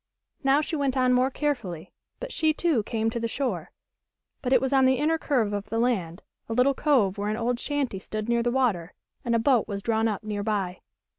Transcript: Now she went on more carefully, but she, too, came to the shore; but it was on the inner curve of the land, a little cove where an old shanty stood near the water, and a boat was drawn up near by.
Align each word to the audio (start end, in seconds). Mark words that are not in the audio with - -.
Now 0.43 0.61
she 0.61 0.75
went 0.75 0.97
on 0.97 1.13
more 1.13 1.29
carefully, 1.29 1.91
but 2.19 2.31
she, 2.33 2.53
too, 2.55 2.81
came 2.81 3.11
to 3.11 3.19
the 3.19 3.27
shore; 3.27 3.69
but 4.41 4.51
it 4.51 4.59
was 4.59 4.73
on 4.73 4.85
the 4.87 4.95
inner 4.95 5.19
curve 5.19 5.53
of 5.53 5.69
the 5.69 5.77
land, 5.77 6.23
a 6.49 6.53
little 6.53 6.73
cove 6.73 7.19
where 7.19 7.29
an 7.29 7.37
old 7.37 7.59
shanty 7.59 7.99
stood 7.99 8.27
near 8.27 8.41
the 8.41 8.49
water, 8.49 8.95
and 9.23 9.35
a 9.35 9.37
boat 9.37 9.67
was 9.67 9.83
drawn 9.83 10.07
up 10.07 10.23
near 10.23 10.41
by. 10.41 10.79